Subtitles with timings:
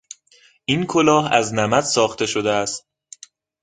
[0.65, 2.87] این کلاه از نمد ساخته شده است.